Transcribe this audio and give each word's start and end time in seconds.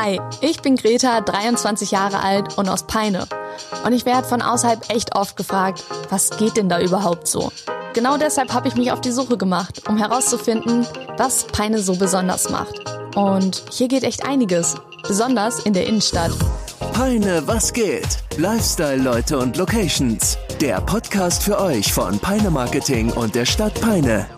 Hi, 0.00 0.20
ich 0.42 0.62
bin 0.62 0.76
Greta, 0.76 1.20
23 1.20 1.90
Jahre 1.90 2.22
alt 2.22 2.56
und 2.56 2.68
aus 2.68 2.84
Peine. 2.84 3.26
Und 3.84 3.92
ich 3.92 4.06
werde 4.06 4.28
von 4.28 4.42
außerhalb 4.42 4.90
echt 4.90 5.16
oft 5.16 5.36
gefragt, 5.36 5.82
was 6.08 6.30
geht 6.30 6.56
denn 6.56 6.68
da 6.68 6.80
überhaupt 6.80 7.26
so? 7.26 7.50
Genau 7.94 8.16
deshalb 8.16 8.54
habe 8.54 8.68
ich 8.68 8.76
mich 8.76 8.92
auf 8.92 9.00
die 9.00 9.10
Suche 9.10 9.36
gemacht, 9.36 9.88
um 9.88 9.98
herauszufinden, 9.98 10.86
was 11.16 11.48
Peine 11.48 11.80
so 11.80 11.96
besonders 11.96 12.48
macht. 12.48 12.74
Und 13.16 13.64
hier 13.72 13.88
geht 13.88 14.04
echt 14.04 14.24
einiges, 14.24 14.76
besonders 15.02 15.58
in 15.66 15.72
der 15.72 15.88
Innenstadt. 15.88 16.30
Peine, 16.92 17.42
was 17.46 17.72
geht? 17.72 18.18
Lifestyle-Leute 18.36 19.36
und 19.36 19.56
Locations. 19.56 20.38
Der 20.60 20.80
Podcast 20.80 21.42
für 21.42 21.60
euch 21.60 21.92
von 21.92 22.20
Peine 22.20 22.50
Marketing 22.50 23.10
und 23.10 23.34
der 23.34 23.46
Stadt 23.46 23.74
Peine. 23.80 24.28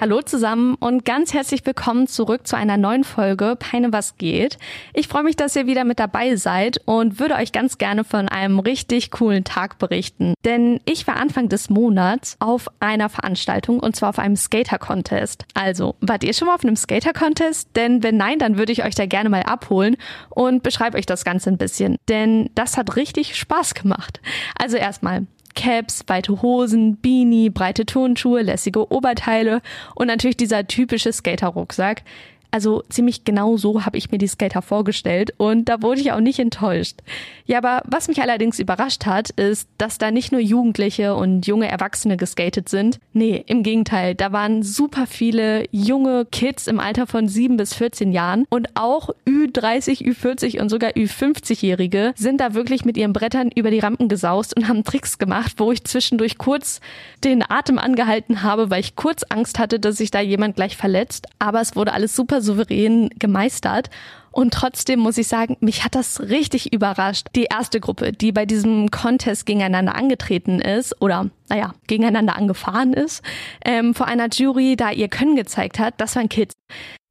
Hallo 0.00 0.22
zusammen 0.22 0.76
und 0.76 1.04
ganz 1.04 1.34
herzlich 1.34 1.66
willkommen 1.66 2.06
zurück 2.06 2.46
zu 2.46 2.56
einer 2.56 2.78
neuen 2.78 3.04
Folge 3.04 3.54
Peine 3.58 3.92
was 3.92 4.16
geht. 4.16 4.56
Ich 4.94 5.08
freue 5.08 5.24
mich, 5.24 5.36
dass 5.36 5.54
ihr 5.56 5.66
wieder 5.66 5.84
mit 5.84 5.98
dabei 5.98 6.36
seid 6.36 6.80
und 6.86 7.20
würde 7.20 7.34
euch 7.34 7.52
ganz 7.52 7.76
gerne 7.76 8.02
von 8.02 8.26
einem 8.26 8.60
richtig 8.60 9.10
coolen 9.10 9.44
Tag 9.44 9.78
berichten. 9.78 10.32
Denn 10.42 10.80
ich 10.86 11.06
war 11.06 11.16
Anfang 11.16 11.50
des 11.50 11.68
Monats 11.68 12.36
auf 12.38 12.68
einer 12.80 13.10
Veranstaltung 13.10 13.78
und 13.78 13.94
zwar 13.94 14.08
auf 14.08 14.18
einem 14.18 14.36
Skater-Contest. 14.36 15.44
Also, 15.52 15.96
wart 16.00 16.24
ihr 16.24 16.32
schon 16.32 16.48
mal 16.48 16.54
auf 16.54 16.64
einem 16.64 16.76
Skater-Contest? 16.76 17.68
Denn 17.76 18.02
wenn 18.02 18.16
nein, 18.16 18.38
dann 18.38 18.56
würde 18.56 18.72
ich 18.72 18.82
euch 18.86 18.94
da 18.94 19.04
gerne 19.04 19.28
mal 19.28 19.42
abholen 19.42 19.98
und 20.30 20.62
beschreibe 20.62 20.96
euch 20.96 21.04
das 21.04 21.26
Ganze 21.26 21.50
ein 21.50 21.58
bisschen. 21.58 21.96
Denn 22.08 22.48
das 22.54 22.78
hat 22.78 22.96
richtig 22.96 23.36
Spaß 23.36 23.74
gemacht. 23.74 24.22
Also 24.58 24.78
erstmal, 24.78 25.26
Caps, 25.54 26.04
weite 26.06 26.42
Hosen, 26.42 26.96
Beanie, 26.96 27.50
breite 27.50 27.86
Turnschuhe, 27.86 28.42
lässige 28.42 28.90
Oberteile 28.92 29.60
und 29.94 30.06
natürlich 30.06 30.36
dieser 30.36 30.66
typische 30.66 31.12
Skater-Rucksack. 31.12 32.02
Also 32.50 32.82
ziemlich 32.88 33.24
genau 33.24 33.56
so 33.56 33.84
habe 33.84 33.96
ich 33.96 34.10
mir 34.10 34.18
die 34.18 34.26
Skater 34.26 34.62
vorgestellt 34.62 35.32
und 35.36 35.68
da 35.68 35.82
wurde 35.82 36.00
ich 36.00 36.12
auch 36.12 36.20
nicht 36.20 36.38
enttäuscht. 36.38 36.98
Ja, 37.46 37.58
aber 37.58 37.82
was 37.86 38.08
mich 38.08 38.22
allerdings 38.22 38.58
überrascht 38.58 39.06
hat, 39.06 39.30
ist, 39.30 39.68
dass 39.78 39.98
da 39.98 40.10
nicht 40.10 40.32
nur 40.32 40.40
Jugendliche 40.40 41.14
und 41.14 41.46
junge 41.46 41.68
Erwachsene 41.68 42.16
geskatet 42.16 42.68
sind. 42.68 42.98
Nee, 43.12 43.44
im 43.46 43.62
Gegenteil, 43.62 44.14
da 44.14 44.32
waren 44.32 44.62
super 44.62 45.06
viele 45.06 45.64
junge 45.70 46.24
Kids 46.24 46.66
im 46.66 46.80
Alter 46.80 47.06
von 47.06 47.28
7 47.28 47.56
bis 47.56 47.74
14 47.74 48.12
Jahren 48.12 48.46
und 48.50 48.70
auch 48.74 49.10
Ü30, 49.26 50.02
Ü40 50.02 50.60
und 50.60 50.68
sogar 50.68 50.90
Ü50-Jährige 50.90 52.12
sind 52.16 52.40
da 52.40 52.54
wirklich 52.54 52.84
mit 52.84 52.96
ihren 52.96 53.12
Brettern 53.12 53.50
über 53.54 53.70
die 53.70 53.78
Rampen 53.80 54.08
gesaust 54.08 54.56
und 54.56 54.68
haben 54.68 54.84
Tricks 54.84 55.18
gemacht, 55.18 55.54
wo 55.58 55.72
ich 55.72 55.84
zwischendurch 55.84 56.38
kurz 56.38 56.80
den 57.24 57.48
Atem 57.48 57.78
angehalten 57.78 58.42
habe, 58.42 58.70
weil 58.70 58.80
ich 58.80 58.96
kurz 58.96 59.24
Angst 59.28 59.58
hatte, 59.58 59.78
dass 59.78 59.96
sich 59.96 60.10
da 60.10 60.20
jemand 60.20 60.56
gleich 60.56 60.76
verletzt. 60.76 61.26
Aber 61.38 61.60
es 61.60 61.76
wurde 61.76 61.92
alles 61.92 62.16
super 62.16 62.39
souverän 62.40 63.10
gemeistert. 63.18 63.90
Und 64.32 64.54
trotzdem 64.54 65.00
muss 65.00 65.18
ich 65.18 65.26
sagen, 65.26 65.56
mich 65.60 65.84
hat 65.84 65.94
das 65.94 66.20
richtig 66.20 66.72
überrascht. 66.72 67.26
Die 67.34 67.44
erste 67.44 67.80
Gruppe, 67.80 68.12
die 68.12 68.30
bei 68.30 68.46
diesem 68.46 68.90
Contest 68.90 69.44
gegeneinander 69.44 69.96
angetreten 69.96 70.60
ist 70.60 71.00
oder, 71.02 71.30
naja, 71.48 71.74
gegeneinander 71.88 72.36
angefahren 72.36 72.92
ist, 72.92 73.22
ähm, 73.64 73.92
vor 73.92 74.06
einer 74.06 74.28
Jury, 74.30 74.76
da 74.76 74.92
ihr 74.92 75.08
Können 75.08 75.34
gezeigt 75.34 75.80
hat, 75.80 75.94
das 75.98 76.14
waren 76.14 76.28
Kids. 76.28 76.54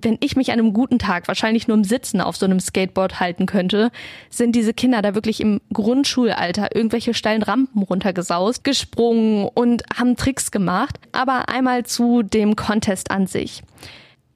Wenn 0.01 0.17
ich 0.21 0.37
mich 0.37 0.53
an 0.53 0.59
einem 0.59 0.71
guten 0.71 0.97
Tag 0.97 1.27
wahrscheinlich 1.27 1.67
nur 1.67 1.75
im 1.75 1.83
Sitzen 1.83 2.21
auf 2.21 2.37
so 2.37 2.45
einem 2.45 2.61
Skateboard 2.61 3.19
halten 3.19 3.47
könnte, 3.47 3.91
sind 4.29 4.55
diese 4.55 4.73
Kinder 4.73 5.01
da 5.01 5.13
wirklich 5.13 5.41
im 5.41 5.59
Grundschulalter 5.73 6.73
irgendwelche 6.73 7.13
steilen 7.13 7.43
Rampen 7.43 7.83
runtergesaust, 7.83 8.63
gesprungen 8.63 9.49
und 9.53 9.83
haben 9.93 10.15
Tricks 10.15 10.51
gemacht. 10.51 10.97
Aber 11.11 11.49
einmal 11.49 11.85
zu 11.85 12.23
dem 12.23 12.55
Contest 12.55 13.11
an 13.11 13.27
sich. 13.27 13.61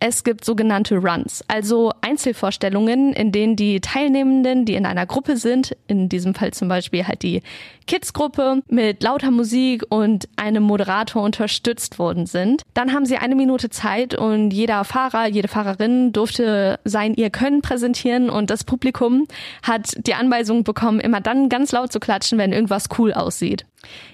Es 0.06 0.26
gibt 0.26 0.44
sogenannte 0.44 0.98
Runs, 0.98 1.46
also 1.48 1.94
Einzelvorstellungen, 2.02 3.14
in 3.14 3.32
denen 3.32 3.56
die 3.56 3.80
Teilnehmenden, 3.80 4.66
die 4.66 4.76
in 4.76 4.86
einer 4.86 5.06
Gruppe 5.06 5.38
sind, 5.38 5.78
in 5.88 6.10
diesem 6.10 6.36
Fall 6.36 6.52
zum 6.52 6.68
Beispiel 6.68 7.08
halt 7.08 7.23
die 7.23 7.42
Kids-Gruppe, 7.88 8.64
mit 8.68 9.02
lauter 9.02 9.32
Musik 9.32 9.86
und 9.88 10.27
einem 10.36 10.64
Moderator 10.64 11.23
unterstützt 11.23 12.00
worden 12.00 12.26
sind. 12.26 12.64
Dann 12.73 12.92
haben 12.92 13.05
sie 13.05 13.16
eine 13.16 13.36
Minute 13.36 13.70
Zeit 13.70 14.14
und 14.14 14.52
jeder 14.52 14.83
Fahrer, 14.83 15.30
jede 15.30 15.48
Fahrerin 15.48 16.11
durfte 16.11 16.82
sein 16.83 17.14
ihr 17.14 17.30
Können 17.30 17.61
präsentieren 17.61 18.30
und 18.30 18.50
das 18.50 18.66
Publikum 18.66 19.26
hat 19.61 19.94
die 20.06 20.16
Anweisung 20.16 20.66
bekommen, 20.66 21.00
immer 21.00 21.22
dann 21.22 21.48
ganz 21.48 21.72
laut 21.72 21.94
zu 21.94 22.02
klatschen, 22.02 22.38
wenn 22.38 22.52
irgendwas 22.52 22.89
cool 22.98 23.14
aussieht. 23.14 23.66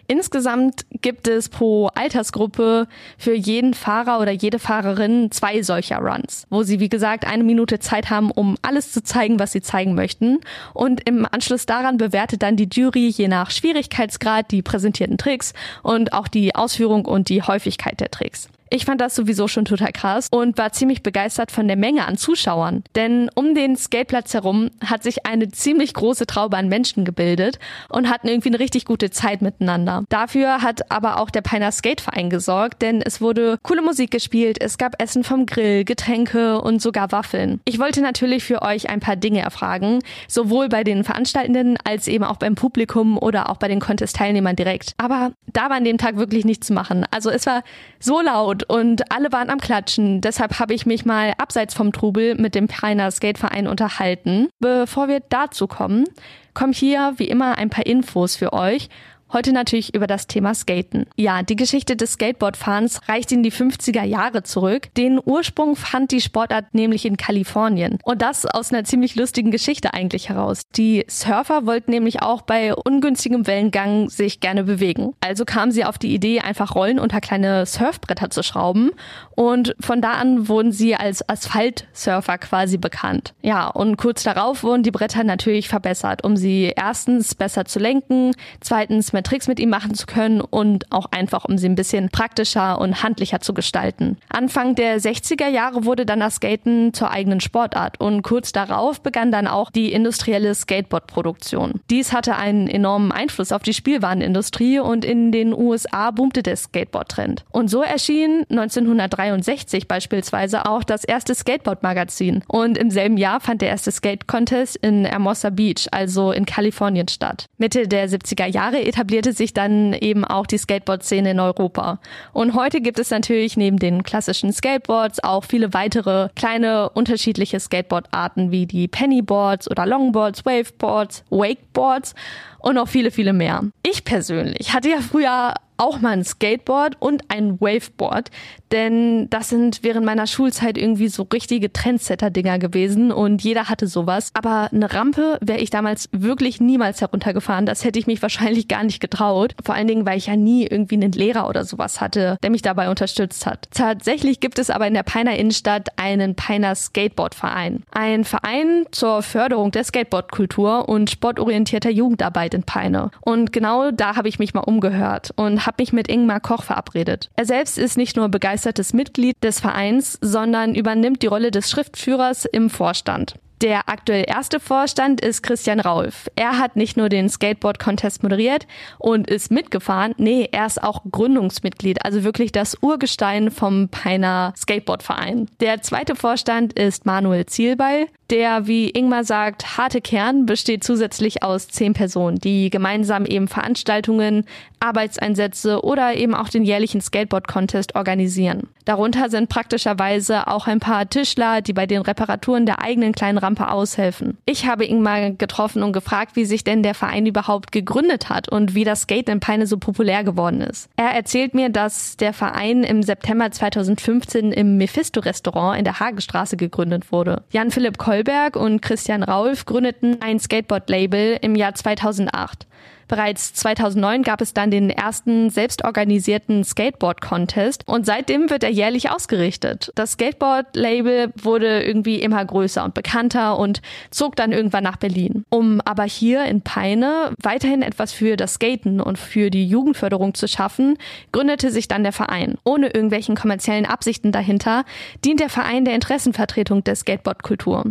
Insgesamt 0.08 0.86
gibt 1.02 1.28
es 1.28 1.50
pro 1.50 1.88
Altersgruppe 1.94 2.88
für 3.18 3.34
jeden 3.34 3.74
Fahrer 3.74 4.20
oder 4.20 4.32
jede 4.32 4.60
Fahrerin 4.60 5.32
zwei 5.32 5.62
solcher 5.62 6.00
Runs, 6.00 6.48
wo 6.50 6.64
sie 6.64 6.80
wie 6.80 6.90
gesagt 6.90 7.28
eine 7.28 7.44
Minute 7.44 7.80
Zeit 7.80 8.10
haben, 8.10 8.32
um 8.32 8.56
alles 8.62 8.92
zu 8.92 9.04
zeigen, 9.04 9.40
was 9.40 9.52
sie 9.52 9.62
zeigen 9.62 9.94
möchten. 9.94 10.40
Und 10.74 11.08
im 11.08 11.28
Anschluss 11.30 11.66
daran 11.66 11.98
bewertet 11.98 12.42
dann 12.42 12.56
die 12.56 12.70
Jury 12.72 13.10
je 13.10 13.28
nach 13.28 13.52
Schwierigkeitsgrad 13.52 14.52
die 14.52 14.62
präsentierten 14.62 15.18
Tricks 15.18 15.54
und 15.84 16.14
auch 16.14 16.28
die 16.28 16.56
Ausführung 16.56 17.06
und 17.06 17.30
die 17.30 17.44
Häufigkeit 17.44 18.00
der 18.00 18.10
Tricks. 18.10 18.50
Ich 18.72 18.86
fand 18.86 19.02
das 19.02 19.16
sowieso 19.16 19.48
schon 19.48 19.66
total 19.66 19.92
krass 19.92 20.28
und 20.30 20.58
war 20.60 20.72
ziemlich 20.72 21.02
begeistert 21.02 21.52
von 21.52 21.68
der 21.68 21.78
Menge 21.78 22.06
an 22.06 22.18
Zuschauern. 22.18 22.84
Denn 22.96 23.30
um 23.34 23.56
den 23.56 23.76
Skateplatz 23.76 24.36
herum 24.36 24.70
hat 24.86 25.02
sich 25.02 25.26
eine 25.26 25.50
ziemlich 25.50 25.94
große 25.96 26.28
Traube 26.28 26.56
an 26.56 26.70
Menschen 26.70 27.04
gebildet 27.04 27.58
und 27.90 28.10
hatten 28.10 28.28
irgendwie 28.28 28.50
eine 28.50 28.60
richtig 28.60 28.86
gute 28.86 29.10
Zeit 29.10 29.42
miteinander. 29.42 30.04
Dafür 30.10 30.62
hat 30.62 30.92
aber 30.92 31.20
auch 31.20 31.32
der 31.32 31.42
Peiner 31.42 31.72
Skateverein 31.72 32.30
gesorgt, 32.30 32.84
denn 32.84 33.02
es 33.02 33.22
wurde 33.22 33.58
coole 33.64 33.82
Musik 33.82 34.12
gespielt, 34.12 34.62
es 34.62 34.78
gab 34.78 35.02
Essen 35.02 35.24
vom 35.24 35.48
Grill, 35.48 35.84
Getränke 35.84 36.62
und 36.62 36.80
sogar 36.80 37.12
Waffeln. 37.12 37.62
Ich 37.66 37.80
wollte 37.80 38.02
natürlich 38.02 38.44
für 38.44 38.62
euch 38.62 38.90
ein 38.90 39.00
paar 39.00 39.16
Dinge 39.16 39.42
erfragen, 39.42 40.00
sowohl 40.28 40.70
bei 40.70 40.84
den 40.84 41.04
Veranstaltenden 41.04 41.78
als 41.84 42.08
eben 42.08 42.24
auch 42.24 42.38
beim 42.38 42.54
Publikum 42.54 43.18
oder 43.18 43.50
auch 43.50 43.58
bei 43.58 43.68
den 43.68 43.80
Contest-Teilnehmern 43.80 44.56
direkt. 44.56 44.94
Aber 44.98 45.32
da 45.48 45.70
war 45.70 45.78
an 45.78 45.86
dem 45.86 45.98
Tag 45.98 46.18
wirklich 46.18 46.46
nichts 46.46 46.68
zu 46.68 46.74
machen. 46.74 47.06
Also 47.10 47.32
es 47.32 47.48
war 47.48 47.64
so 48.00 48.22
laut 48.22 48.59
laut 48.60 48.64
und 48.70 49.12
alle 49.12 49.32
waren 49.32 49.50
am 49.50 49.60
Klatschen. 49.60 50.22
Deshalb 50.22 50.60
habe 50.60 50.74
ich 50.74 50.86
mich 50.86 51.06
mal 51.06 51.34
abseits 51.38 51.74
vom 51.74 51.92
Trubel 51.92 52.36
mit 52.36 52.56
dem 52.56 52.68
Peiner 52.68 53.12
Skateverein 53.12 53.68
unterhalten. 53.68 54.50
Bevor 54.60 55.08
wir 55.08 55.22
dazu 55.30 55.68
kommen, 55.68 56.06
kommen 56.54 56.74
hier 56.74 57.14
wie 57.18 57.28
immer 57.28 57.58
ein 57.58 57.70
paar 57.70 57.86
Infos 57.86 58.36
für 58.36 58.54
euch 58.54 58.90
Heute 59.32 59.54
natürlich 59.54 59.94
über 59.94 60.08
das 60.08 60.26
Thema 60.26 60.56
Skaten. 60.56 61.06
Ja, 61.16 61.44
die 61.44 61.56
Geschichte 61.56 61.96
des 61.96 62.14
Skateboardfahrens 62.14 63.02
reicht 63.08 63.32
in 63.32 63.44
die 63.44 63.52
50er 63.52 64.04
Jahre 64.04 64.42
zurück. 64.42 64.92
Den 64.96 65.20
Ursprung 65.24 65.76
fand 65.76 66.12
die 66.12 66.20
Sportart 66.20 66.74
nämlich 66.74 67.06
in 67.06 67.16
Kalifornien. 67.16 68.00
Und 68.04 68.24
das 68.24 68.48
aus 68.48 68.74
einer 68.74 68.86
ziemlich 68.86 69.16
lustigen 69.16 69.52
Geschichte 69.52 69.94
eigentlich 69.94 70.30
heraus. 70.30 70.64
Die 70.76 71.06
Surfer 71.08 71.68
wollten 71.68 71.92
nämlich 71.92 72.24
auch 72.24 72.42
bei 72.42 72.74
ungünstigem 72.74 73.46
Wellengang 73.46 74.10
sich 74.10 74.40
gerne 74.40 74.64
bewegen. 74.64 75.14
Also 75.22 75.46
kamen 75.46 75.72
sie 75.72 75.86
auf 75.86 76.00
die 76.00 76.12
Idee, 76.12 76.40
einfach 76.40 76.74
Rollen 76.74 76.98
unter 76.98 77.22
kleine 77.22 77.68
Surfbretter 77.68 78.32
zu 78.32 78.42
schrauben. 78.42 78.90
Und 79.36 79.76
von 79.80 80.02
da 80.02 80.14
an 80.14 80.48
wurden 80.48 80.72
sie 80.72 80.96
als 80.96 81.28
Asphaltsurfer 81.30 82.40
quasi 82.40 82.78
bekannt. 82.78 83.36
Ja, 83.44 83.68
und 83.68 83.98
kurz 83.98 84.24
darauf 84.24 84.64
wurden 84.64 84.82
die 84.82 84.90
Bretter 84.90 85.24
natürlich 85.24 85.70
verbessert, 85.70 86.24
um 86.24 86.36
sie 86.36 86.74
erstens 86.76 87.36
besser 87.36 87.66
zu 87.66 87.78
lenken, 87.78 88.32
zweitens 88.60 89.14
mehr 89.20 89.24
Tricks 89.24 89.48
mit 89.48 89.60
ihm 89.60 89.70
machen 89.70 89.96
zu 89.96 90.06
können 90.06 90.40
und 90.40 90.90
auch 90.92 91.08
einfach, 91.12 91.44
um 91.44 91.58
sie 91.58 91.68
ein 91.68 91.76
bisschen 91.76 92.10
praktischer 92.10 92.80
und 92.80 93.04
handlicher 93.04 93.42
zu 93.42 93.54
gestalten. 93.54 94.18
Anfang 94.30 94.76
der 94.76 95.00
60er 95.00 95.50
Jahre 95.50 95.84
wurde 95.84 96.06
dann 96.06 96.22
das 96.22 96.36
Skaten 96.36 96.94
zur 96.94 97.12
eigenen 97.12 97.42
Sportart 97.42 98.00
und 98.00 98.22
kurz 98.22 98.54
darauf 98.54 99.02
begann 99.02 99.32
dann 99.32 99.48
auch 99.48 99.72
die 99.72 99.92
industrielle 99.92 100.56
Skateboard-Produktion. 100.56 101.82
Dies 101.90 102.14
hatte 102.14 102.38
einen 102.38 102.68
enormen 102.68 103.12
Einfluss 103.12 103.52
auf 103.52 103.62
die 103.62 103.74
Spielwarenindustrie 103.74 104.80
und 104.80 105.04
in 105.04 105.34
den 105.34 105.54
USA 105.54 106.12
boomte 106.12 106.42
der 106.42 106.56
Skateboard-Trend. 106.56 107.44
Und 107.52 107.70
so 107.70 107.82
erschien 107.82 108.46
1963 108.50 109.88
beispielsweise 109.88 110.66
auch 110.66 110.86
das 110.86 111.04
erste 111.04 111.36
Skateboard-Magazin 111.36 112.44
und 112.48 112.78
im 112.78 112.90
selben 112.90 113.18
Jahr 113.18 113.42
fand 113.42 113.62
der 113.62 113.70
erste 113.70 113.92
Skate-Contest 113.92 114.78
in 114.78 115.04
Hermosa 115.04 115.50
Beach, 115.50 115.88
also 115.92 116.32
in 116.32 116.46
Kalifornien 116.46 117.10
statt. 117.10 117.48
Mitte 117.58 117.88
der 117.88 118.08
70er 118.08 118.46
Jahre 118.46 118.82
etablierte 118.82 119.09
etablierte 119.10 119.34
sich 119.34 119.54
dann 119.54 119.94
eben 119.94 120.24
auch 120.24 120.46
die 120.46 120.60
Skateboard-Szene 120.60 121.32
in 121.32 121.40
Europa. 121.40 122.00
Und 122.32 122.54
heute 122.54 122.80
gibt 122.80 123.00
es 123.00 123.10
natürlich 123.10 123.58
neben 123.58 123.78
den 123.78 124.04
klassischen 124.04 124.54
Skateboards 124.54 125.24
auch 125.24 125.44
viele 125.44 125.74
weitere 125.74 126.30
kleine 126.36 126.90
unterschiedliche 126.92 127.60
Skateboard-Arten 127.60 128.52
wie 128.52 128.68
die 128.68 128.88
Pennyboards 128.88 129.70
oder 129.70 129.88
Longboards, 129.88 130.46
Waveboards, 130.46 131.24
Wakeboards 131.32 132.14
und 132.60 132.76
noch 132.76 132.88
viele, 132.88 133.10
viele 133.10 133.34
mehr. 133.34 133.64
Ich 133.82 134.04
persönlich 134.06 134.74
hatte 134.74 134.90
ja 134.90 135.00
früher 135.02 135.56
auch 135.80 136.02
mal 136.02 136.12
ein 136.12 136.24
Skateboard 136.24 136.98
und 137.00 137.24
ein 137.30 137.60
Waveboard, 137.60 138.30
denn 138.72 139.30
das 139.30 139.50
sind 139.50 139.80
während 139.82 140.06
meiner 140.06 140.28
Schulzeit 140.28 140.78
irgendwie 140.78 141.08
so 141.08 141.24
richtige 141.24 141.72
Trendsetter-Dinger 141.74 142.60
gewesen 142.60 143.12
und 143.12 143.44
jeder 143.44 143.70
hatte 143.70 143.88
sowas. 143.88 144.32
Aber 144.34 144.70
eine 144.72 144.94
Rampe 144.94 145.38
wäre 145.42 145.60
ich 145.60 145.70
damals 145.70 146.10
wirklich 146.12 146.60
niemals 146.60 147.02
heruntergefahren. 147.02 147.66
Das 147.66 147.84
hätte 147.84 147.98
ich 147.98 148.08
mich 148.08 148.22
wahrscheinlich 148.22 148.68
gar 148.68 148.84
nicht 148.84 149.00
getraut. 149.00 149.56
Vor 149.64 149.76
allen 149.76 149.88
Dingen, 149.88 150.06
weil 150.06 150.18
ich 150.18 150.28
ja 150.28 150.36
nie 150.36 150.68
irgendwie 150.68 150.96
einen 150.96 151.12
Lehrer 151.12 151.48
oder 151.48 151.66
sowas 151.66 152.02
hatte, 152.02 152.38
der 152.44 152.50
mich 152.50 152.62
dabei 152.62 152.90
unterstützt 152.90 153.46
hat. 153.46 153.68
Tatsächlich 153.72 154.40
gibt 154.40 154.60
es 154.60 154.70
aber 154.70 154.88
in 154.88 154.94
der 154.94 155.04
Peiner 155.04 155.36
Innenstadt 155.36 155.90
einen 155.98 156.36
Peiner 156.36 156.76
Skateboardverein. 156.76 157.84
Ein 157.92 158.26
Verein 158.26 158.86
zur 158.92 159.22
Förderung 159.22 159.72
der 159.72 159.84
Skateboardkultur 159.84 160.90
und 160.90 161.10
sportorientierter 161.10 161.90
Jugendarbeit 161.90 162.54
in 162.54 162.64
Peine. 162.64 163.12
Und 163.22 163.52
genau 163.52 163.92
da 163.92 164.16
habe 164.16 164.28
ich 164.28 164.40
mich 164.40 164.54
mal 164.54 164.62
umgehört 164.62 165.32
und 165.36 165.66
habe 165.70 165.84
mich 165.84 165.94
mit 165.94 166.08
Ingmar 166.08 166.40
Koch 166.40 166.64
verabredet. 166.64 167.30
Er 167.36 167.46
selbst 167.46 167.78
ist 167.78 167.96
nicht 167.96 168.18
nur 168.18 168.28
begeistertes 168.28 168.92
Mitglied 168.92 169.36
des 169.44 169.60
Vereins, 169.60 170.18
sondern 170.20 170.74
übernimmt 170.74 171.22
die 171.22 171.28
Rolle 171.28 171.52
des 171.52 171.70
Schriftführers 171.70 172.46
im 172.46 172.72
Vorstand. 172.72 173.36
Der 173.62 173.88
aktuell 173.88 174.24
erste 174.26 174.60
Vorstand 174.60 175.22
ist 175.22 175.44
Christian 175.44 175.80
Raulf. 175.80 176.28
Er 176.36 176.58
hat 176.58 176.76
nicht 176.76 176.98
nur 176.98 177.10
den 177.10 177.30
Skateboard-Contest 177.30 178.24
moderiert 178.24 178.66
und 178.98 179.30
ist 179.30 179.52
mitgefahren, 179.52 180.16
nee, 180.18 180.48
er 180.52 180.66
ist 180.66 180.82
auch 180.82 181.04
Gründungsmitglied, 181.12 182.04
also 182.04 182.24
wirklich 182.24 182.52
das 182.52 182.78
Urgestein 182.82 183.52
vom 183.52 183.90
Peiner 183.90 184.54
Skateboard-Verein. 184.58 185.50
Der 185.60 185.82
zweite 185.84 186.16
Vorstand 186.16 186.74
ist 186.74 187.06
Manuel 187.06 187.46
Zielbeil. 187.46 188.08
Der, 188.30 188.68
wie 188.68 188.92
Ingmar 188.92 189.24
sagt, 189.24 189.78
harte 189.78 190.02
Kern 190.02 190.46
besteht 190.46 190.84
zusätzlich 190.84 191.42
aus 191.42 191.68
zehn 191.68 191.94
Personen, 191.94 192.38
die 192.38 192.70
gemeinsam 192.70 193.26
eben 193.26 193.48
Veranstaltungen, 193.48 194.46
Arbeitseinsätze 194.80 195.84
oder 195.84 196.16
eben 196.16 196.36
auch 196.36 196.50
den 196.50 196.64
jährlichen 196.64 197.02
Skateboard-Contest 197.02 197.96
organisieren. 197.96 198.70
Darunter 198.86 199.30
sind 199.30 199.50
praktischerweise 199.50 200.48
auch 200.48 200.68
ein 200.68 200.80
paar 200.80 201.10
Tischler, 201.10 201.62
die 201.62 201.74
bei 201.74 201.86
den 201.86 202.02
Reparaturen 202.02 202.66
der 202.66 202.82
eigenen 202.82 203.14
kleinen 203.14 203.38
Rampe 203.38 203.70
aushelfen. 203.70 204.38
Ich 204.46 204.68
habe 204.68 204.86
Ingmar 204.86 205.32
getroffen 205.32 205.84
und 205.84 205.94
gefragt, 205.94 206.36
wie 206.36 206.46
sich 206.46 206.64
denn 206.64 206.84
der 206.84 206.96
Verein 206.96 207.26
überhaupt 207.26 207.72
gegründet 207.72 208.30
hat 208.30 208.48
und 208.50 208.76
wie 208.76 208.84
das 208.84 209.02
Skate 209.02 209.30
in 209.30 209.40
Peine 209.40 209.68
so 209.68 209.78
populär 209.78 210.24
geworden 210.24 210.62
ist. 210.62 210.90
Er 210.96 211.10
erzählt 211.10 211.54
mir, 211.54 211.70
dass 211.70 212.16
der 212.18 212.34
Verein 212.34 212.84
im 212.84 213.04
September 213.04 213.52
2015 213.52 214.52
im 214.52 214.78
Mephisto-Restaurant 214.78 215.78
in 215.78 215.84
der 215.84 216.00
Hagestraße 216.00 216.58
gegründet 216.58 217.12
wurde. 217.12 217.44
Jan-Philipp 217.52 217.98
Koll 217.98 218.19
Goldberg 218.20 218.58
und 218.58 218.82
Christian 218.82 219.24
Raulf 219.24 219.66
gründeten 219.66 220.22
ein 220.22 220.40
Skateboard-Label 220.40 221.38
im 221.42 221.56
Jahr 221.56 221.74
2008. 221.74 222.68
Bereits 223.10 223.56
2009 223.56 224.22
gab 224.22 224.40
es 224.40 224.54
dann 224.54 224.70
den 224.70 224.92
ersten 224.92 225.50
selbstorganisierten 225.50 226.64
Skateboard-Contest 226.64 227.88
und 227.88 228.06
seitdem 228.06 228.52
wird 228.52 228.64
er 228.64 228.70
jährlich 228.70 229.10
ausgerichtet. 229.10 229.92
Das 229.96 230.12
Skateboard-Label 230.12 231.34
wurde 231.42 231.82
irgendwie 231.82 232.22
immer 232.22 232.46
größer 232.46 232.84
und 232.84 232.94
bekannter 232.94 233.58
und 233.58 233.82
zog 234.12 234.36
dann 234.36 234.52
irgendwann 234.52 234.84
nach 234.84 234.98
Berlin. 234.98 235.44
Um 235.50 235.82
aber 235.82 236.04
hier 236.04 236.46
in 236.46 236.62
Peine 236.62 237.34
weiterhin 237.42 237.82
etwas 237.82 238.14
für 238.14 238.38
das 238.38 238.54
Skaten 238.54 239.02
und 239.02 239.18
für 239.18 239.50
die 239.50 239.68
Jugendförderung 239.68 240.36
zu 240.36 240.48
schaffen, 240.48 240.96
gründete 241.32 241.72
sich 241.72 241.88
dann 241.88 242.04
der 242.04 242.14
Verein. 242.14 242.60
Ohne 242.64 242.90
irgendwelchen 242.90 243.36
kommerziellen 243.36 243.88
Absichten 243.88 244.32
dahinter 244.32 244.86
dient 245.26 245.40
der 245.40 245.50
Verein 245.50 245.84
der 245.84 245.96
Interessenvertretung 245.96 246.84
der 246.84 246.96
Skateboard-Kultur. 246.96 247.86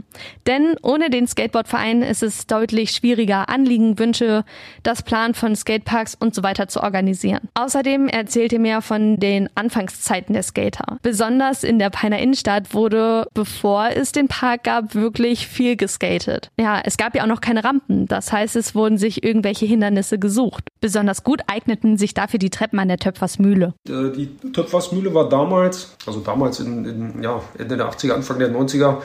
Denn 0.47 0.77
ohne 0.83 1.11
den 1.11 1.27
Skateboard-Verein 1.27 2.03
ist 2.03 2.23
es 2.23 2.47
deutlich 2.47 2.91
schwieriger, 2.93 3.49
Anliegen, 3.49 3.99
Wünsche, 3.99 4.45
das 4.83 5.03
Plan 5.03 5.35
von 5.35 5.57
Skateparks 5.57 6.17
und 6.19 6.35
so 6.35 6.43
weiter 6.43 6.69
zu 6.69 6.83
organisieren. 6.83 7.49
Außerdem 7.55 8.09
erzählt 8.09 8.53
er 8.53 8.59
mir 8.59 8.83
von 8.83 9.19
den 9.19 9.49
Anfangszeiten 9.55 10.33
der 10.33 10.43
Skater. 10.43 10.99
Besonders 11.03 11.65
in 11.65 11.79
der 11.79 11.91
Peiner 11.91 12.19
Innenstadt 12.19 12.75
wurde, 12.75 13.27
bevor 13.35 13.91
es 13.95 14.13
den 14.13 14.29
Park 14.29 14.65
gab, 14.65 14.95
wirklich 14.95 15.47
viel 15.47 15.77
geskatet. 15.77 16.51
Ja, 16.59 16.81
es 16.85 16.97
gab 16.97 17.15
ja 17.15 17.23
auch 17.23 17.29
noch 17.29 17.41
keine 17.41 17.65
Rampen. 17.65 18.07
Das 18.07 18.33
heißt, 18.33 18.57
es 18.57 18.75
wurden 18.75 18.99
sich 18.99 19.23
irgendwelche 19.23 19.67
Hindernisse 19.67 20.19
gesucht. 20.19 20.69
Besonders 20.81 21.25
gut 21.25 21.43
eigneten 21.47 21.97
sich 21.97 22.15
dafür 22.15 22.39
die 22.39 22.51
Treppen 22.51 22.79
an 22.79 22.89
der 22.89 22.99
Töpfersmühle. 22.99 23.75
Äh, 23.89 24.11
die 24.17 24.29
Töpfersmühle 24.53 25.15
war 25.15 25.29
damals, 25.29 25.97
also 26.07 26.21
damals 26.21 26.61
in, 26.61 26.85
in 26.85 27.23
ja, 27.23 27.41
Ende 27.59 27.77
der 27.77 27.91
80er, 27.91 28.13
Anfang 28.13 28.39
der 28.39 28.51
90er, 28.51 28.99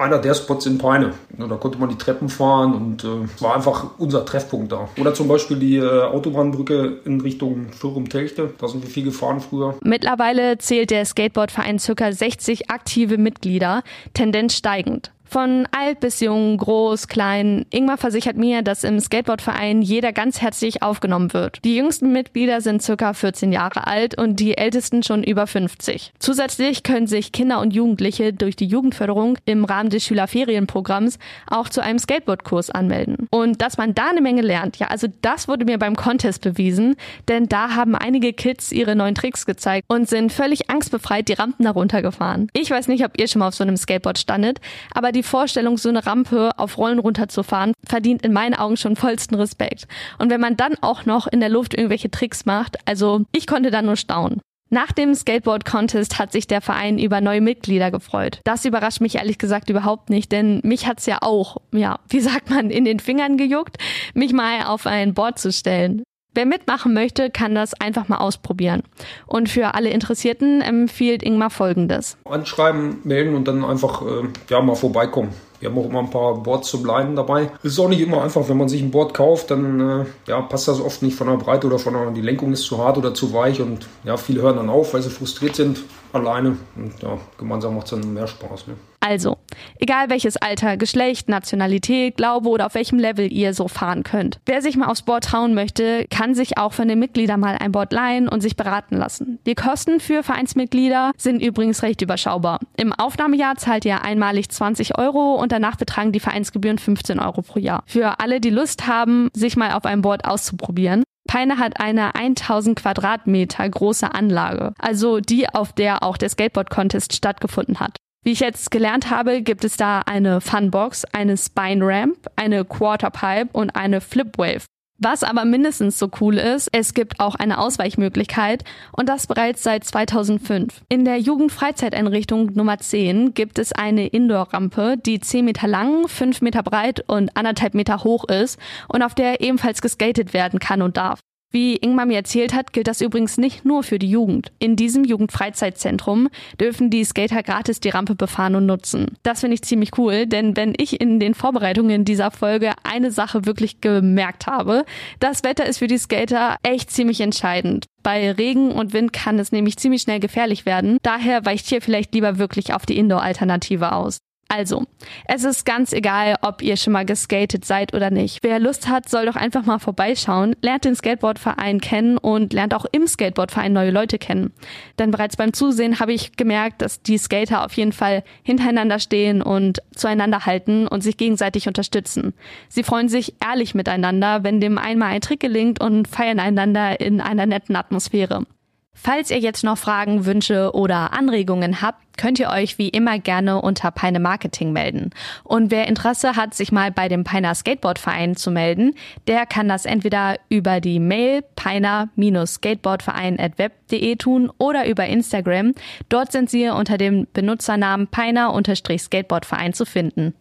einer 0.00 0.18
der 0.18 0.34
Spots 0.34 0.66
in 0.66 0.78
Peine. 0.78 1.12
Da 1.36 1.56
konnte 1.56 1.78
man 1.78 1.88
die 1.88 1.98
Treppen 1.98 2.28
fahren 2.28 2.74
und 2.74 3.04
äh, 3.04 3.42
war 3.42 3.54
einfach 3.54 3.98
unser 3.98 4.24
Treffpunkt 4.24 4.72
da. 4.72 4.88
Oder 4.98 5.14
zum 5.14 5.28
Beispiel 5.28 5.58
die 5.58 5.76
äh, 5.76 6.02
Autobahnbrücke 6.02 7.00
in 7.04 7.20
Richtung 7.20 7.68
Fürum-Telchte. 7.72 8.54
Da 8.58 8.68
sind 8.68 8.82
wir 8.82 8.90
viel 8.90 9.04
gefahren 9.04 9.40
früher. 9.40 9.76
Mittlerweile 9.82 10.58
zählt 10.58 10.90
der 10.90 11.04
Skateboardverein 11.04 11.78
ca. 11.78 12.12
60 12.12 12.70
aktive 12.70 13.18
Mitglieder, 13.18 13.82
Tendenz 14.14 14.54
steigend. 14.54 15.12
Von 15.30 15.68
alt 15.70 16.00
bis 16.00 16.18
jung, 16.18 16.56
groß, 16.56 17.06
klein. 17.06 17.64
Ingmar 17.70 17.98
versichert 17.98 18.36
mir, 18.36 18.62
dass 18.62 18.82
im 18.82 18.98
Skateboardverein 18.98 19.80
jeder 19.80 20.12
ganz 20.12 20.40
herzlich 20.40 20.82
aufgenommen 20.82 21.32
wird. 21.32 21.64
Die 21.64 21.76
jüngsten 21.76 22.10
Mitglieder 22.10 22.60
sind 22.60 22.82
circa 22.82 23.12
14 23.12 23.52
Jahre 23.52 23.86
alt 23.86 24.18
und 24.18 24.40
die 24.40 24.58
ältesten 24.58 25.04
schon 25.04 25.22
über 25.22 25.46
50. 25.46 26.14
Zusätzlich 26.18 26.82
können 26.82 27.06
sich 27.06 27.30
Kinder 27.30 27.60
und 27.60 27.72
Jugendliche 27.72 28.32
durch 28.32 28.56
die 28.56 28.66
Jugendförderung 28.66 29.38
im 29.44 29.64
Rahmen 29.64 29.90
des 29.90 30.02
Schülerferienprogramms 30.02 31.20
auch 31.48 31.68
zu 31.68 31.80
einem 31.80 32.00
Skateboardkurs 32.00 32.70
anmelden. 32.70 33.28
Und 33.30 33.62
dass 33.62 33.78
man 33.78 33.94
da 33.94 34.10
eine 34.10 34.22
Menge 34.22 34.42
lernt, 34.42 34.78
ja, 34.78 34.88
also 34.88 35.06
das 35.22 35.46
wurde 35.46 35.64
mir 35.64 35.78
beim 35.78 35.94
Contest 35.94 36.42
bewiesen, 36.42 36.96
denn 37.28 37.46
da 37.46 37.76
haben 37.76 37.94
einige 37.94 38.32
Kids 38.32 38.72
ihre 38.72 38.96
neuen 38.96 39.14
Tricks 39.14 39.46
gezeigt 39.46 39.84
und 39.86 40.08
sind 40.08 40.32
völlig 40.32 40.70
angstbefreit 40.70 41.28
die 41.28 41.34
Rampen 41.34 41.66
darunter 41.66 42.02
gefahren. 42.02 42.48
Ich 42.52 42.68
weiß 42.68 42.88
nicht, 42.88 43.04
ob 43.04 43.16
ihr 43.16 43.28
schon 43.28 43.38
mal 43.38 43.46
auf 43.46 43.54
so 43.54 43.62
einem 43.62 43.76
Skateboard 43.76 44.18
standet, 44.18 44.60
aber 44.92 45.12
die 45.12 45.19
die 45.20 45.26
Vorstellung, 45.26 45.76
so 45.76 45.90
eine 45.90 46.06
Rampe 46.06 46.50
auf 46.56 46.78
Rollen 46.78 46.98
runterzufahren, 46.98 47.74
verdient 47.86 48.24
in 48.24 48.32
meinen 48.32 48.54
Augen 48.54 48.78
schon 48.78 48.96
vollsten 48.96 49.36
Respekt. 49.36 49.86
Und 50.18 50.30
wenn 50.30 50.40
man 50.40 50.56
dann 50.56 50.76
auch 50.80 51.04
noch 51.04 51.26
in 51.26 51.40
der 51.40 51.50
Luft 51.50 51.74
irgendwelche 51.74 52.10
Tricks 52.10 52.46
macht, 52.46 52.78
also 52.86 53.26
ich 53.32 53.46
konnte 53.46 53.70
da 53.70 53.82
nur 53.82 53.96
staunen. 53.96 54.40
Nach 54.72 54.92
dem 54.92 55.14
Skateboard 55.14 55.64
Contest 55.64 56.18
hat 56.20 56.30
sich 56.30 56.46
der 56.46 56.60
Verein 56.60 56.98
über 56.98 57.20
neue 57.20 57.40
Mitglieder 57.40 57.90
gefreut. 57.90 58.40
Das 58.44 58.64
überrascht 58.64 59.00
mich 59.00 59.16
ehrlich 59.16 59.36
gesagt 59.36 59.68
überhaupt 59.68 60.10
nicht, 60.10 60.30
denn 60.30 60.60
mich 60.62 60.86
hat's 60.86 61.06
ja 61.06 61.18
auch, 61.22 61.56
ja, 61.72 61.98
wie 62.08 62.20
sagt 62.20 62.48
man, 62.48 62.70
in 62.70 62.84
den 62.84 63.00
Fingern 63.00 63.36
gejuckt, 63.36 63.76
mich 64.14 64.32
mal 64.32 64.62
auf 64.66 64.86
ein 64.86 65.12
Board 65.12 65.38
zu 65.38 65.52
stellen. 65.52 66.04
Wer 66.32 66.46
mitmachen 66.46 66.94
möchte, 66.94 67.28
kann 67.28 67.56
das 67.56 67.74
einfach 67.74 68.06
mal 68.06 68.18
ausprobieren. 68.18 68.82
Und 69.26 69.48
für 69.48 69.74
alle 69.74 69.90
Interessierten 69.90 70.60
empfiehlt 70.62 71.24
Ingmar 71.24 71.50
Folgendes. 71.50 72.16
Anschreiben, 72.24 72.98
melden 73.02 73.34
und 73.34 73.48
dann 73.48 73.64
einfach 73.64 74.02
äh, 74.02 74.28
ja, 74.48 74.60
mal 74.60 74.76
vorbeikommen. 74.76 75.30
Wir 75.58 75.68
haben 75.68 75.78
auch 75.78 75.86
immer 75.86 75.98
ein 75.98 76.10
paar 76.10 76.34
Boards 76.42 76.70
zum 76.70 76.84
Leiden 76.86 77.16
dabei. 77.16 77.50
Es 77.62 77.72
ist 77.72 77.78
auch 77.78 77.88
nicht 77.88 78.00
immer 78.00 78.22
einfach, 78.22 78.48
wenn 78.48 78.56
man 78.56 78.68
sich 78.68 78.80
ein 78.80 78.90
Board 78.90 79.12
kauft, 79.12 79.50
dann 79.50 79.80
äh, 79.80 80.04
ja, 80.26 80.40
passt 80.40 80.68
das 80.68 80.80
oft 80.80 81.02
nicht 81.02 81.16
von 81.16 81.26
der 81.26 81.36
Breite 81.36 81.66
oder 81.66 81.78
von 81.78 81.92
der, 81.92 82.10
die 82.12 82.22
Lenkung 82.22 82.52
ist 82.52 82.62
zu 82.62 82.78
hart 82.78 82.96
oder 82.96 83.12
zu 83.12 83.32
weich 83.34 83.60
und 83.60 83.86
ja, 84.04 84.16
viele 84.16 84.40
hören 84.40 84.56
dann 84.56 84.70
auf, 84.70 84.94
weil 84.94 85.02
sie 85.02 85.10
frustriert 85.10 85.56
sind 85.56 85.82
alleine 86.12 86.56
und 86.76 87.02
ja, 87.02 87.18
gemeinsam 87.38 87.74
macht 87.74 87.86
es 87.86 87.90
dann 87.90 88.14
mehr 88.14 88.26
Spaß. 88.26 88.68
Ne? 88.68 88.74
Also, 89.00 89.36
egal 89.78 90.10
welches 90.10 90.36
Alter, 90.36 90.76
Geschlecht, 90.76 91.28
Nationalität, 91.28 92.16
Glaube 92.16 92.48
oder 92.48 92.66
auf 92.66 92.74
welchem 92.74 92.98
Level 92.98 93.32
ihr 93.32 93.54
so 93.54 93.68
fahren 93.68 94.02
könnt. 94.02 94.40
Wer 94.46 94.62
sich 94.62 94.76
mal 94.76 94.86
aufs 94.86 95.02
Board 95.02 95.24
trauen 95.24 95.54
möchte, 95.54 96.06
kann 96.10 96.34
sich 96.34 96.58
auch 96.58 96.72
von 96.72 96.88
den 96.88 96.98
Mitgliedern 96.98 97.40
mal 97.40 97.56
ein 97.58 97.72
Board 97.72 97.92
leihen 97.92 98.28
und 98.28 98.40
sich 98.40 98.56
beraten 98.56 98.96
lassen. 98.96 99.38
Die 99.46 99.54
Kosten 99.54 100.00
für 100.00 100.22
Vereinsmitglieder 100.22 101.12
sind 101.16 101.42
übrigens 101.42 101.82
recht 101.82 102.02
überschaubar. 102.02 102.60
Im 102.76 102.92
Aufnahmejahr 102.92 103.56
zahlt 103.56 103.84
ihr 103.84 104.02
einmalig 104.02 104.48
20 104.50 104.98
Euro 104.98 105.34
und 105.34 105.52
danach 105.52 105.76
betragen 105.76 106.12
die 106.12 106.20
Vereinsgebühren 106.20 106.78
15 106.78 107.18
Euro 107.20 107.42
pro 107.42 107.58
Jahr. 107.58 107.82
Für 107.86 108.20
alle, 108.20 108.40
die 108.40 108.50
Lust 108.50 108.86
haben, 108.86 109.28
sich 109.32 109.56
mal 109.56 109.72
auf 109.72 109.84
einem 109.84 110.02
Board 110.02 110.24
auszuprobieren, 110.24 111.04
Peine 111.30 111.58
hat 111.58 111.78
eine 111.78 112.16
1000 112.16 112.80
Quadratmeter 112.80 113.68
große 113.68 114.12
Anlage, 114.12 114.72
also 114.78 115.20
die, 115.20 115.48
auf 115.48 115.72
der 115.72 116.02
auch 116.02 116.16
der 116.16 116.28
Skateboard 116.28 116.70
Contest 116.70 117.14
stattgefunden 117.14 117.78
hat. 117.78 117.96
Wie 118.22 118.32
ich 118.32 118.40
jetzt 118.40 118.70
gelernt 118.70 119.08
habe, 119.08 119.40
gibt 119.40 119.64
es 119.64 119.78
da 119.78 120.00
eine 120.00 120.42
Funbox, 120.42 121.06
eine 121.06 121.38
Spine 121.38 121.86
Ramp, 121.86 122.26
eine 122.36 122.66
Quarterpipe 122.66 123.48
und 123.52 123.70
eine 123.70 124.02
Flipwave. 124.02 124.66
Was 125.02 125.22
aber 125.22 125.46
mindestens 125.46 125.98
so 125.98 126.10
cool 126.20 126.36
ist, 126.36 126.68
es 126.72 126.92
gibt 126.92 127.20
auch 127.20 127.34
eine 127.34 127.56
Ausweichmöglichkeit 127.56 128.64
und 128.92 129.08
das 129.08 129.26
bereits 129.26 129.62
seit 129.62 129.84
2005. 129.84 130.82
In 130.90 131.06
der 131.06 131.16
Jugendfreizeiteinrichtung 131.18 132.52
Nummer 132.52 132.76
10 132.76 133.32
gibt 133.32 133.58
es 133.58 133.72
eine 133.72 134.08
Indoor-Rampe, 134.08 134.98
die 134.98 135.18
10 135.18 135.46
Meter 135.46 135.66
lang, 135.66 136.06
5 136.06 136.42
Meter 136.42 136.62
breit 136.62 137.02
und 137.06 137.34
anderthalb 137.34 137.72
Meter 137.72 138.04
hoch 138.04 138.28
ist 138.28 138.58
und 138.88 139.02
auf 139.02 139.14
der 139.14 139.40
ebenfalls 139.40 139.80
geskatet 139.80 140.34
werden 140.34 140.58
kann 140.58 140.82
und 140.82 140.98
darf. 140.98 141.20
Wie 141.52 141.76
Ingmar 141.76 142.06
mir 142.06 142.16
erzählt 142.16 142.54
hat, 142.54 142.72
gilt 142.72 142.86
das 142.86 143.00
übrigens 143.00 143.36
nicht 143.36 143.64
nur 143.64 143.82
für 143.82 143.98
die 143.98 144.08
Jugend. 144.08 144.52
In 144.60 144.76
diesem 144.76 145.02
Jugendfreizeitzentrum 145.02 146.28
dürfen 146.60 146.90
die 146.90 147.04
Skater 147.04 147.42
gratis 147.42 147.80
die 147.80 147.88
Rampe 147.88 148.14
befahren 148.14 148.54
und 148.54 148.66
nutzen. 148.66 149.16
Das 149.24 149.40
finde 149.40 149.54
ich 149.54 149.62
ziemlich 149.62 149.98
cool, 149.98 150.26
denn 150.26 150.56
wenn 150.56 150.74
ich 150.76 151.00
in 151.00 151.18
den 151.18 151.34
Vorbereitungen 151.34 152.04
dieser 152.04 152.30
Folge 152.30 152.72
eine 152.84 153.10
Sache 153.10 153.46
wirklich 153.46 153.80
gemerkt 153.80 154.46
habe, 154.46 154.84
das 155.18 155.42
Wetter 155.42 155.66
ist 155.66 155.78
für 155.78 155.88
die 155.88 155.98
Skater 155.98 156.56
echt 156.62 156.92
ziemlich 156.92 157.20
entscheidend. 157.20 157.86
Bei 158.04 158.30
Regen 158.30 158.70
und 158.70 158.92
Wind 158.92 159.12
kann 159.12 159.40
es 159.40 159.50
nämlich 159.50 159.76
ziemlich 159.76 160.02
schnell 160.02 160.20
gefährlich 160.20 160.66
werden. 160.66 160.98
Daher 161.02 161.44
weicht 161.44 161.66
hier 161.66 161.82
vielleicht 161.82 162.14
lieber 162.14 162.38
wirklich 162.38 162.72
auf 162.74 162.86
die 162.86 162.96
Indoor-Alternative 162.96 163.92
aus. 163.92 164.20
Also, 164.52 164.82
es 165.26 165.44
ist 165.44 165.64
ganz 165.64 165.92
egal, 165.92 166.34
ob 166.42 166.60
ihr 166.60 166.76
schon 166.76 166.92
mal 166.92 167.06
geskatet 167.06 167.64
seid 167.64 167.94
oder 167.94 168.10
nicht. 168.10 168.40
Wer 168.42 168.58
Lust 168.58 168.88
hat, 168.88 169.08
soll 169.08 169.26
doch 169.26 169.36
einfach 169.36 169.64
mal 169.64 169.78
vorbeischauen, 169.78 170.56
lernt 170.60 170.84
den 170.84 170.96
Skateboardverein 170.96 171.80
kennen 171.80 172.18
und 172.18 172.52
lernt 172.52 172.74
auch 172.74 172.84
im 172.90 173.06
Skateboardverein 173.06 173.72
neue 173.72 173.92
Leute 173.92 174.18
kennen. 174.18 174.52
Denn 174.98 175.12
bereits 175.12 175.36
beim 175.36 175.52
Zusehen 175.52 176.00
habe 176.00 176.12
ich 176.12 176.32
gemerkt, 176.36 176.82
dass 176.82 177.00
die 177.00 177.16
Skater 177.16 177.64
auf 177.64 177.74
jeden 177.74 177.92
Fall 177.92 178.24
hintereinander 178.42 178.98
stehen 178.98 179.40
und 179.40 179.82
zueinander 179.94 180.46
halten 180.46 180.88
und 180.88 181.04
sich 181.04 181.16
gegenseitig 181.16 181.68
unterstützen. 181.68 182.34
Sie 182.68 182.82
freuen 182.82 183.08
sich 183.08 183.34
ehrlich 183.40 183.76
miteinander, 183.76 184.42
wenn 184.42 184.60
dem 184.60 184.78
einmal 184.78 185.10
ein 185.10 185.20
Trick 185.20 185.38
gelingt 185.38 185.80
und 185.80 186.08
feiern 186.08 186.40
einander 186.40 186.98
in 186.98 187.20
einer 187.20 187.46
netten 187.46 187.76
Atmosphäre. 187.76 188.46
Falls 188.92 189.30
ihr 189.30 189.38
jetzt 189.38 189.62
noch 189.64 189.78
Fragen, 189.78 190.26
Wünsche 190.26 190.74
oder 190.74 191.14
Anregungen 191.14 191.80
habt, 191.80 192.18
könnt 192.18 192.38
ihr 192.38 192.50
euch 192.50 192.76
wie 192.76 192.88
immer 192.88 193.18
gerne 193.18 193.62
unter 193.62 193.90
Peine 193.90 194.20
Marketing 194.20 194.72
melden. 194.72 195.08
Und 195.42 195.70
wer 195.70 195.88
Interesse 195.88 196.36
hat, 196.36 196.52
sich 196.52 196.70
mal 196.70 196.90
bei 196.90 197.08
dem 197.08 197.24
Peiner 197.24 197.54
Skateboardverein 197.54 198.36
zu 198.36 198.50
melden, 198.50 198.94
der 199.26 199.46
kann 199.46 199.68
das 199.68 199.86
entweder 199.86 200.36
über 200.50 200.80
die 200.80 201.00
Mail 201.00 201.42
peiner-skateboardverein.web.de 201.56 204.16
tun 204.16 204.52
oder 204.58 204.86
über 204.86 205.06
Instagram. 205.06 205.72
Dort 206.10 206.32
sind 206.32 206.50
sie 206.50 206.68
unter 206.68 206.98
dem 206.98 207.26
Benutzernamen 207.32 208.08
peiner-skateboardverein 208.08 209.72
zu 209.72 209.86
finden. 209.86 210.34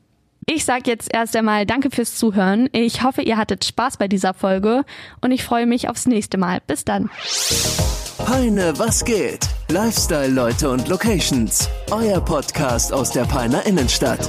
Ich 0.45 0.65
sage 0.65 0.83
jetzt 0.87 1.13
erst 1.13 1.35
einmal 1.35 1.65
Danke 1.65 1.91
fürs 1.91 2.15
Zuhören. 2.15 2.69
Ich 2.71 3.03
hoffe, 3.03 3.21
ihr 3.21 3.37
hattet 3.37 3.63
Spaß 3.63 3.97
bei 3.97 4.07
dieser 4.07 4.33
Folge 4.33 4.83
und 5.21 5.31
ich 5.31 5.43
freue 5.43 5.67
mich 5.67 5.87
aufs 5.87 6.07
nächste 6.07 6.37
Mal. 6.37 6.59
Bis 6.65 6.83
dann. 6.83 7.09
Peine, 8.31 8.77
was 8.77 9.03
geht? 9.03 9.39
Lifestyle, 9.69 10.27
Leute 10.27 10.69
und 10.69 10.87
Locations. 10.87 11.67
Euer 11.89 12.21
Podcast 12.21 12.93
aus 12.93 13.09
der 13.09 13.23
Peiner 13.23 13.65
Innenstadt. 13.65 14.19